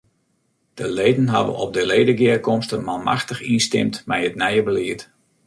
[0.73, 5.01] De leden hawwe op de ledegearkomste manmachtich ynstimd mei it nije belied.